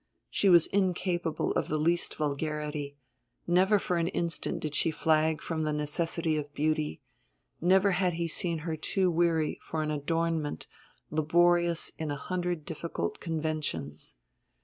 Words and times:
She 0.31 0.49
was 0.49 0.65
incapable 0.65 1.51
of 1.51 1.67
the 1.67 1.77
least 1.77 2.15
vulgarity; 2.15 2.97
never 3.45 3.77
for 3.77 3.97
an 3.97 4.07
instant 4.07 4.59
did 4.61 4.73
she 4.73 4.89
flag 4.89 5.43
from 5.43 5.61
the 5.61 5.71
necessity 5.71 6.37
of 6.37 6.51
beauty, 6.55 7.03
never 7.61 7.91
had 7.91 8.13
he 8.13 8.27
seen 8.27 8.57
her 8.65 8.75
too 8.75 9.11
weary 9.11 9.59
for 9.61 9.83
an 9.83 9.91
adornment 9.91 10.65
laborious 11.11 11.91
in 11.99 12.09
a 12.09 12.17
hundred 12.17 12.65
difficult 12.65 13.19
conventions. 13.19 14.15